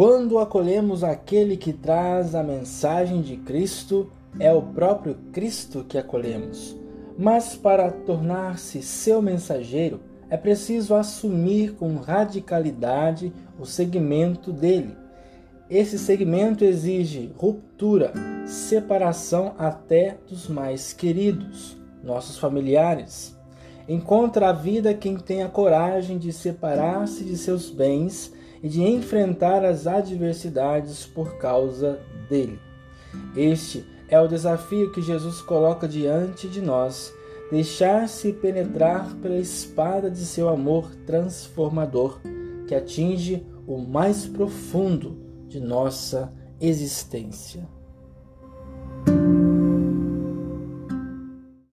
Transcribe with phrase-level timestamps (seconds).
[0.00, 6.74] Quando acolhemos aquele que traz a mensagem de Cristo, é o próprio Cristo que acolhemos.
[7.18, 10.00] Mas para tornar-se seu mensageiro,
[10.30, 14.96] é preciso assumir com radicalidade o segmento dele.
[15.68, 18.14] Esse segmento exige ruptura,
[18.46, 23.36] separação até dos mais queridos, nossos familiares.
[23.86, 29.64] Encontra a vida quem tem a coragem de separar-se de seus bens e de enfrentar
[29.64, 32.58] as adversidades por causa dele.
[33.36, 37.12] Este é o desafio que Jesus coloca diante de nós:
[37.50, 42.20] deixar-se penetrar pela espada de seu amor transformador,
[42.66, 47.79] que atinge o mais profundo de nossa existência.